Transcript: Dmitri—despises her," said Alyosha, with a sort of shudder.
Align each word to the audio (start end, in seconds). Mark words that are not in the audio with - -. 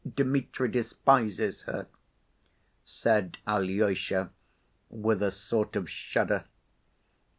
Dmitri—despises 0.15 1.61
her," 1.67 1.85
said 2.83 3.37
Alyosha, 3.45 4.31
with 4.89 5.21
a 5.21 5.29
sort 5.29 5.75
of 5.75 5.87
shudder. 5.87 6.45